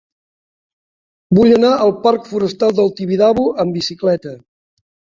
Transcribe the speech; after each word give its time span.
Vull 1.41 1.53
anar 1.59 1.71
al 1.85 1.95
parc 2.07 2.27
Forestal 2.33 2.77
del 2.83 2.93
Tibidabo 2.99 3.47
amb 3.67 3.81
bicicleta. 3.83 4.39